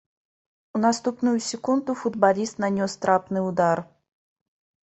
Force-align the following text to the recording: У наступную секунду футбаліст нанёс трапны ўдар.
У 0.77 0.79
наступную 0.85 1.33
секунду 1.49 1.95
футбаліст 2.05 2.55
нанёс 2.65 2.97
трапны 3.05 3.45
ўдар. 3.53 3.77